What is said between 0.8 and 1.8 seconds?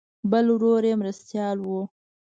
یې مرستیال و.